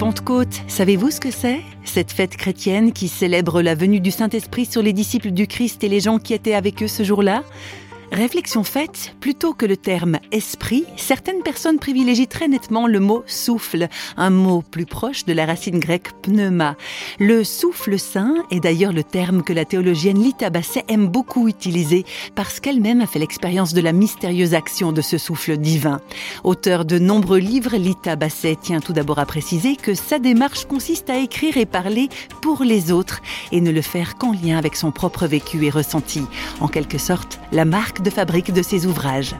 Pentecôte, 0.00 0.62
savez-vous 0.66 1.10
ce 1.10 1.20
que 1.20 1.30
c'est? 1.30 1.60
Cette 1.84 2.10
fête 2.10 2.34
chrétienne 2.34 2.94
qui 2.94 3.06
célèbre 3.06 3.60
la 3.60 3.74
venue 3.74 4.00
du 4.00 4.10
Saint-Esprit 4.10 4.64
sur 4.64 4.80
les 4.80 4.94
disciples 4.94 5.30
du 5.30 5.46
Christ 5.46 5.84
et 5.84 5.90
les 5.90 6.00
gens 6.00 6.18
qui 6.18 6.32
étaient 6.32 6.54
avec 6.54 6.82
eux 6.82 6.88
ce 6.88 7.02
jour-là? 7.02 7.44
Réflexion 8.12 8.64
faite, 8.64 9.14
plutôt 9.20 9.54
que 9.54 9.64
le 9.64 9.76
terme 9.76 10.18
esprit, 10.32 10.84
certaines 10.96 11.44
personnes 11.44 11.78
privilégient 11.78 12.26
très 12.26 12.48
nettement 12.48 12.88
le 12.88 12.98
mot 12.98 13.22
souffle, 13.26 13.86
un 14.16 14.30
mot 14.30 14.62
plus 14.62 14.84
proche 14.84 15.24
de 15.26 15.32
la 15.32 15.46
racine 15.46 15.78
grecque 15.78 16.10
pneuma. 16.20 16.74
Le 17.20 17.44
souffle 17.44 18.00
saint 18.00 18.34
est 18.50 18.58
d'ailleurs 18.58 18.92
le 18.92 19.04
terme 19.04 19.44
que 19.44 19.52
la 19.52 19.64
théologienne 19.64 20.20
Lita 20.20 20.50
Basset 20.50 20.84
aime 20.88 21.06
beaucoup 21.06 21.46
utiliser 21.46 22.04
parce 22.34 22.58
qu'elle-même 22.58 23.00
a 23.00 23.06
fait 23.06 23.20
l'expérience 23.20 23.74
de 23.74 23.80
la 23.80 23.92
mystérieuse 23.92 24.54
action 24.54 24.90
de 24.90 25.02
ce 25.02 25.16
souffle 25.16 25.56
divin. 25.56 26.00
Auteur 26.42 26.84
de 26.84 26.98
nombreux 26.98 27.38
livres, 27.38 27.76
Lita 27.76 28.16
Basset 28.16 28.56
tient 28.60 28.80
tout 28.80 28.92
d'abord 28.92 29.20
à 29.20 29.26
préciser 29.26 29.76
que 29.76 29.94
sa 29.94 30.18
démarche 30.18 30.64
consiste 30.64 31.10
à 31.10 31.18
écrire 31.18 31.56
et 31.58 31.66
parler 31.66 32.08
pour 32.42 32.64
les 32.64 32.90
autres 32.90 33.22
et 33.52 33.60
ne 33.60 33.70
le 33.70 33.82
faire 33.82 34.16
qu'en 34.16 34.32
lien 34.32 34.58
avec 34.58 34.74
son 34.74 34.90
propre 34.90 35.28
vécu 35.28 35.64
et 35.64 35.70
ressenti. 35.70 36.22
En 36.58 36.66
quelque 36.66 36.98
sorte, 36.98 37.38
la 37.52 37.64
marque 37.64 37.99
de 38.02 38.10
fabrique 38.10 38.52
de 38.52 38.62
ses 38.62 38.86
ouvrages. 38.86 39.34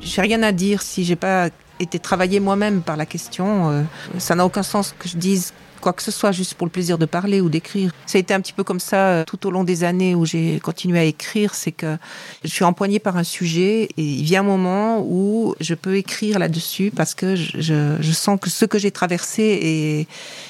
J'ai 0.00 0.20
rien 0.20 0.42
à 0.42 0.52
dire 0.52 0.82
si 0.82 1.04
j'ai 1.04 1.16
pas 1.16 1.48
été 1.80 1.98
travaillé 1.98 2.40
moi-même 2.40 2.82
par 2.82 2.96
la 2.96 3.06
question. 3.06 3.70
Euh, 3.70 3.82
ça 4.18 4.34
n'a 4.34 4.44
aucun 4.44 4.62
sens 4.62 4.94
que 4.98 5.08
je 5.08 5.16
dise 5.16 5.52
quoi 5.82 5.92
que 5.92 6.02
ce 6.02 6.10
soit, 6.10 6.32
juste 6.32 6.54
pour 6.54 6.66
le 6.66 6.70
plaisir 6.70 6.96
de 6.96 7.04
parler 7.04 7.42
ou 7.42 7.50
d'écrire. 7.50 7.92
Ça 8.06 8.16
a 8.16 8.20
été 8.20 8.32
un 8.32 8.40
petit 8.40 8.54
peu 8.54 8.64
comme 8.64 8.80
ça 8.80 9.08
euh, 9.08 9.24
tout 9.26 9.46
au 9.46 9.50
long 9.50 9.64
des 9.64 9.84
années 9.84 10.14
où 10.14 10.24
j'ai 10.24 10.60
continué 10.60 10.98
à 10.98 11.04
écrire. 11.04 11.54
C'est 11.54 11.72
que 11.72 11.98
je 12.44 12.48
suis 12.48 12.64
empoignée 12.64 13.00
par 13.00 13.16
un 13.18 13.24
sujet 13.24 13.88
et 13.96 14.02
il 14.02 14.22
vient 14.22 14.40
un 14.40 14.44
moment 14.44 15.04
où 15.06 15.54
je 15.60 15.74
peux 15.74 15.96
écrire 15.96 16.38
là-dessus 16.38 16.92
parce 16.94 17.14
que 17.14 17.36
je, 17.36 18.12
sens 18.12 18.38
que 18.40 18.48
ce 18.48 18.64
que 18.64 18.78
j'ai 18.78 18.92
traversé 18.92 19.42
et 19.42 20.06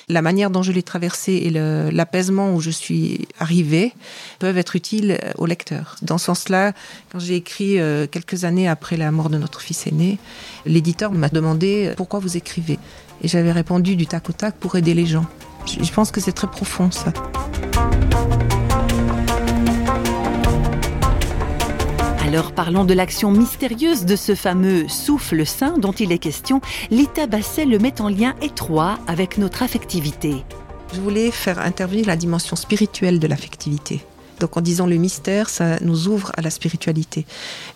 la 0.09 0.21
manière 0.21 0.51
dont 0.51 0.63
je 0.63 0.73
l'ai 0.73 0.83
traversé 0.83 1.33
et 1.33 1.51
l'apaisement 1.51 2.55
où 2.55 2.61
je 2.61 2.71
suis 2.71 3.27
arrivée 3.41 3.93
peuvent 4.39 4.59
être 4.59 4.77
utiles 4.77 5.19
au 5.39 5.47
lecteur. 5.47 5.97
Dans 6.03 6.19
ce 6.19 6.27
sens-là, 6.27 6.73
quand 7.11 7.19
j'ai 7.19 7.37
écrit 7.37 7.81
euh, 7.81 8.07
quelques 8.07 8.45
années 8.45 8.69
après 8.69 8.97
la 8.97 9.11
mort 9.11 9.31
de 9.31 9.39
notre 9.39 9.63
fils 9.63 9.87
aîné, 9.87 10.19
l'éditeur 10.67 11.13
m'a 11.13 11.31
demandé 11.31 11.95
pourquoi 11.97 12.21
vous 12.21 12.37
écrivez? 12.37 12.79
Et 13.23 13.29
j'avais 13.29 13.53
répondu 13.53 13.97
du 13.97 14.07
tac 14.07 14.29
au 14.29 14.33
tac 14.33 14.57
pour 14.57 14.77
aider 14.77 14.95
les 14.95 15.07
gens. 15.07 15.22
Je 15.67 15.93
pense 15.93 16.11
que 16.11 16.21
c'est 16.21 16.33
très 16.33 16.49
profond 16.49 16.91
ça. 16.91 17.13
Alors 22.27 22.53
parlons 22.53 22.85
de 22.85 22.95
l'action 22.95 23.31
mystérieuse 23.31 24.07
de 24.07 24.17
ce 24.17 24.35
fameux 24.35 24.89
souffle 24.89 25.45
saint 25.45 25.77
dont 25.77 25.93
il 25.93 26.13
est 26.13 26.19
question. 26.19 26.63
Lita 26.91 27.27
Basset 27.27 27.67
le 27.67 27.79
met 27.79 28.01
en 28.01 28.09
lien 28.09 28.35
étroit 28.41 28.99
avec 29.07 29.37
notre 29.37 29.63
affectivité. 29.63 30.43
Je 30.95 31.01
voulais 31.01 31.31
faire 31.31 31.59
intervenir 31.59 32.07
la 32.07 32.17
dimension 32.17 32.57
spirituelle 32.57 33.19
de 33.19 33.27
l'affectivité. 33.27 34.03
Donc 34.41 34.57
en 34.57 34.63
disant 34.63 34.87
le 34.87 34.97
mystère, 34.97 35.51
ça 35.51 35.79
nous 35.81 36.09
ouvre 36.09 36.33
à 36.37 36.41
la 36.41 36.49
spiritualité. 36.49 37.27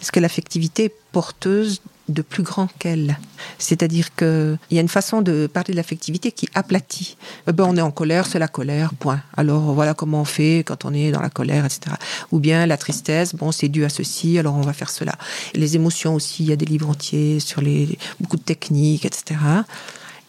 Est-ce 0.01 0.11
que 0.11 0.21
l'affectivité 0.21 0.85
est 0.85 0.95
porteuse 1.13 1.83
de 2.09 2.23
plus 2.23 2.43
grand 2.43 2.69
qu'elle. 2.79 3.19
C'est-à-dire 3.59 4.15
qu'il 4.15 4.59
y 4.71 4.79
a 4.79 4.81
une 4.81 4.89
façon 4.89 5.23
de 5.23 5.47
parler 5.47 5.73
de 5.73 5.77
l'affectivité 5.77 6.33
qui 6.33 6.49
aplatit. 6.55 7.17
Eh 7.49 7.53
ben, 7.53 7.65
on 7.69 7.77
est 7.77 7.83
en 7.83 7.91
colère, 7.91 8.27
c'est 8.27 8.39
la 8.39 8.49
colère, 8.49 8.95
point. 8.95 9.21
Alors 9.37 9.75
voilà 9.75 9.95
comment 9.95 10.21
on 10.21 10.25
fait 10.25 10.63
quand 10.67 10.85
on 10.85 10.95
est 10.95 11.11
dans 11.11 11.21
la 11.21 11.31
colère, 11.31 11.65
etc. 11.65 11.97
Ou 12.33 12.39
bien 12.39 12.67
la 12.67 12.77
tristesse, 12.77 13.35
bon, 13.35 13.53
c'est 13.53 13.69
dû 13.69 13.85
à 13.85 13.89
ceci, 13.89 14.39
alors 14.39 14.55
on 14.55 14.63
va 14.63 14.73
faire 14.73 14.91
cela. 14.91 15.15
Les 15.55 15.77
émotions 15.77 16.15
aussi, 16.15 16.45
il 16.45 16.51
y 16.51 16.53
a 16.53 16.57
des 16.57 16.67
livres 16.67 16.89
entiers 16.89 17.41
sur 17.41 17.61
les, 17.61 17.99
beaucoup 18.21 18.37
de 18.37 18.43
techniques, 18.43 19.05
etc. 19.05 19.37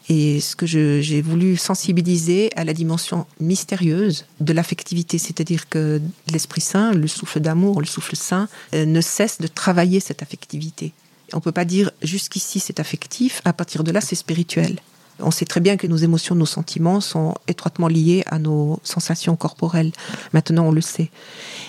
Et 0.10 0.40
ce 0.40 0.56
que 0.56 0.66
j'ai 0.66 1.22
voulu 1.22 1.58
sensibiliser 1.58 2.50
à 2.56 2.64
la 2.64 2.74
dimension 2.74 3.26
mystérieuse 3.42 4.26
de 4.40 4.54
l'affectivité, 4.54 5.18
c'est-à-dire 5.18 5.68
que 5.68 6.02
l'Esprit 6.32 6.62
Saint, 6.62 6.94
le 6.94 7.08
souffle 7.08 7.42
d'amour, 7.42 7.82
le 7.82 7.88
souffle 7.88 8.16
saint, 8.16 8.48
euh, 8.74 8.86
ne 8.86 9.02
cesse 9.02 9.40
de 9.42 9.48
travailler 9.48 10.00
cette 10.00 10.22
affectivité. 10.22 10.94
On 11.34 11.38
ne 11.38 11.42
peut 11.42 11.52
pas 11.52 11.66
dire 11.66 11.92
jusqu'ici 12.02 12.60
c'est 12.60 12.80
affectif, 12.80 13.42
à 13.46 13.54
partir 13.54 13.84
de 13.84 13.92
là 13.92 14.02
c'est 14.02 14.16
spirituel. 14.16 14.80
On 15.20 15.32
sait 15.32 15.46
très 15.46 15.60
bien 15.60 15.78
que 15.78 15.88
nos 15.88 15.98
émotions, 15.98 16.36
nos 16.36 16.46
sentiments 16.46 17.02
sont 17.02 17.34
étroitement 17.48 17.88
liés 17.88 18.24
à 18.28 18.38
nos 18.38 18.80
sensations 18.84 19.36
corporelles. 19.36 19.92
Maintenant, 20.34 20.66
on 20.68 20.72
le 20.72 20.82
sait. 20.82 21.10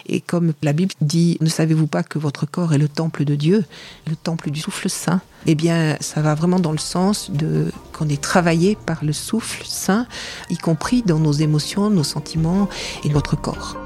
Et 0.07 0.21
comme 0.21 0.53
la 0.63 0.73
Bible 0.73 0.93
dit, 1.01 1.39
ne 1.41 1.49
savez-vous 1.49 1.87
pas 1.87 2.03
que 2.03 2.19
votre 2.19 2.45
corps 2.45 2.75
est 2.75 2.79
le 2.79 2.89
temple 2.89 3.25
de 3.25 3.35
Dieu, 3.35 3.65
le 4.07 4.17
temple 4.17 4.51
du 4.51 4.61
souffle 4.61 4.91
saint? 4.91 5.23
Eh 5.47 5.55
bien, 5.55 5.97
ça 6.01 6.21
va 6.21 6.35
vraiment 6.35 6.61
dans 6.61 6.73
le 6.73 6.79
sens 6.79 7.31
de 7.31 7.73
qu'on 7.93 8.09
est 8.09 8.21
travaillé 8.21 8.77
par 8.85 9.03
le 9.03 9.15
souffle 9.15 9.65
saint, 9.65 10.07
y 10.51 10.59
compris 10.59 11.03
dans 11.03 11.19
nos 11.19 11.33
émotions, 11.33 11.89
nos 11.89 12.05
sentiments 12.05 12.69
et 13.05 13.09
notre 13.09 13.35
corps. 13.41 13.77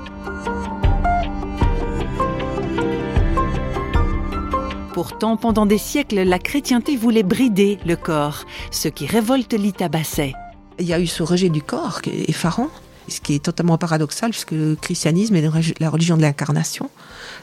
Pourtant, 5.02 5.36
pendant 5.36 5.66
des 5.66 5.78
siècles, 5.78 6.22
la 6.22 6.38
chrétienté 6.38 6.96
voulait 6.96 7.24
brider 7.24 7.80
le 7.84 7.96
corps, 7.96 8.44
ce 8.70 8.86
qui 8.86 9.04
révolte 9.04 9.52
Lita 9.52 9.88
Basset. 9.88 10.32
Il 10.78 10.86
y 10.86 10.92
a 10.92 11.00
eu 11.00 11.08
ce 11.08 11.24
rejet 11.24 11.48
du 11.48 11.60
corps 11.60 12.02
qui 12.02 12.10
est 12.10 12.30
effarant, 12.30 12.68
ce 13.08 13.20
qui 13.20 13.34
est 13.34 13.42
totalement 13.42 13.78
paradoxal 13.78 14.30
puisque 14.30 14.52
le 14.52 14.76
christianisme 14.76 15.34
est 15.36 15.80
la 15.80 15.90
religion 15.90 16.16
de 16.16 16.22
l'incarnation. 16.22 16.90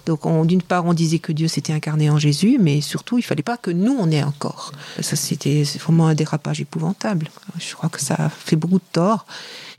Donc, 0.06 0.22
d'une 0.47 0.62
part, 0.62 0.86
on 0.86 0.94
disait 0.94 1.20
que 1.20 1.31
Dieu 1.31 1.47
s'était 1.47 1.74
incarné 1.74 2.09
en 2.09 2.18
Jésus, 2.18 2.58
mais 2.59 2.81
surtout, 2.81 3.18
il 3.18 3.22
fallait 3.22 3.44
pas 3.44 3.58
que 3.58 3.72
nous, 3.72 3.96
on 4.00 4.09
ait 4.12 4.22
un 4.22 4.34
corps. 4.38 4.72
Ça, 5.02 5.16
c'était 5.16 5.64
vraiment 5.80 6.08
un 6.08 6.16
dérapage 6.16 6.62
épouvantable. 6.62 7.30
Je 7.59 7.74
crois 7.75 7.90
que 7.90 8.02
ça 8.02 8.30
fait 8.30 8.56
beaucoup 8.56 8.80
de 8.80 8.84
tort. 8.92 9.25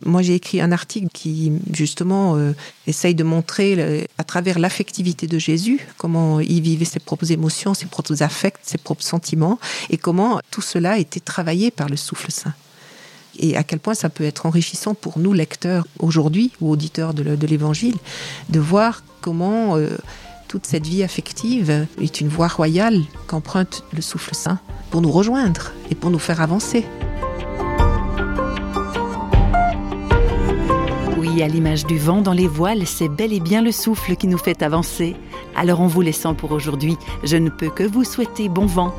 Moi, 0.04 0.22
j'ai 0.22 0.34
écrit 0.34 0.60
un 0.60 0.72
article 0.72 1.08
qui, 1.12 1.52
justement, 1.72 2.36
euh, 2.36 2.52
essaye 2.86 3.14
de 3.14 3.24
montrer, 3.24 4.06
à 4.18 4.24
travers 4.24 4.58
l'affectivité 4.58 5.26
de 5.26 5.38
Jésus, 5.38 5.86
comment 5.96 6.40
il 6.40 6.60
vivait 6.62 6.84
ses 6.84 7.00
propres 7.00 7.32
émotions, 7.32 7.74
ses 7.74 7.86
propres 7.86 8.22
affects, 8.22 8.60
ses 8.62 8.78
propres 8.78 9.04
sentiments, 9.04 9.58
et 9.90 9.98
comment 9.98 10.40
tout 10.50 10.62
cela 10.62 10.98
était 10.98 11.20
travaillé 11.20 11.70
par 11.70 11.88
le 11.88 11.96
souffle 11.96 12.30
saint 12.30 12.54
et 13.38 13.56
à 13.56 13.62
quel 13.62 13.78
point 13.78 13.94
ça 13.94 14.08
peut 14.08 14.24
être 14.24 14.46
enrichissant 14.46 14.94
pour 14.94 15.18
nous 15.18 15.32
lecteurs 15.32 15.86
aujourd'hui 15.98 16.52
ou 16.60 16.70
auditeurs 16.70 17.14
de 17.14 17.46
l'Évangile 17.46 17.96
de 18.48 18.60
voir 18.60 19.02
comment 19.20 19.76
euh, 19.76 19.88
toute 20.48 20.66
cette 20.66 20.86
vie 20.86 21.02
affective 21.02 21.86
est 22.00 22.20
une 22.20 22.28
voie 22.28 22.48
royale 22.48 23.00
qu'emprunte 23.26 23.84
le 23.92 24.02
souffle 24.02 24.34
saint 24.34 24.58
pour 24.90 25.00
nous 25.00 25.12
rejoindre 25.12 25.72
et 25.90 25.94
pour 25.94 26.10
nous 26.10 26.18
faire 26.18 26.40
avancer. 26.40 26.84
Oui, 31.16 31.42
à 31.42 31.48
l'image 31.48 31.86
du 31.86 31.98
vent 31.98 32.20
dans 32.22 32.32
les 32.32 32.48
voiles, 32.48 32.86
c'est 32.86 33.08
bel 33.08 33.32
et 33.32 33.40
bien 33.40 33.62
le 33.62 33.70
souffle 33.70 34.16
qui 34.16 34.26
nous 34.26 34.38
fait 34.38 34.62
avancer. 34.62 35.14
Alors 35.54 35.80
en 35.80 35.86
vous 35.86 36.00
laissant 36.00 36.34
pour 36.34 36.50
aujourd'hui, 36.50 36.96
je 37.22 37.36
ne 37.36 37.50
peux 37.50 37.70
que 37.70 37.84
vous 37.84 38.04
souhaiter 38.04 38.48
bon 38.48 38.66
vent. 38.66 38.92